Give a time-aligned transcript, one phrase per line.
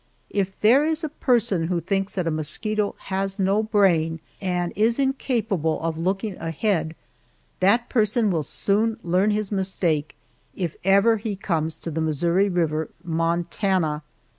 [0.31, 4.97] If there is a person who thinks that a mosquito has no brain, and is
[4.97, 6.95] incapable of looking ahead,
[7.59, 10.15] that person will soon learn his mistake
[10.55, 14.01] if ever he comes to the Missouri River, Montana!